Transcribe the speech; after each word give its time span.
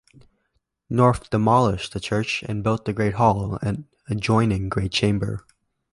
North 0.89 1.29
demolished 1.29 1.93
the 1.93 1.99
church 1.99 2.41
and 2.47 2.63
built 2.63 2.85
the 2.85 2.91
Great 2.91 3.13
Hall 3.13 3.59
and 3.61 3.85
adjoining 4.09 4.67
Great 4.67 4.91
Chamber. 4.91 5.45